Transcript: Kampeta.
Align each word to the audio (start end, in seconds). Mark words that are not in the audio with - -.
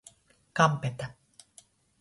Kampeta. 0.57 1.05